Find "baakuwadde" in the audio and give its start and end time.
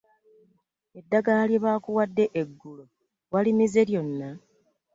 1.65-2.25